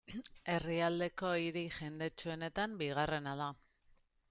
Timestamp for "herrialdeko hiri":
0.53-1.63